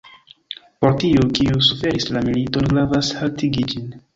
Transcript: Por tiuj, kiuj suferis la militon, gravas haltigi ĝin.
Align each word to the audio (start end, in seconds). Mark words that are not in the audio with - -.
Por 0.85 0.95
tiuj, 1.03 1.27
kiuj 1.39 1.59
suferis 1.67 2.09
la 2.17 2.25
militon, 2.31 2.69
gravas 2.73 3.13
haltigi 3.21 3.71
ĝin. 3.75 3.87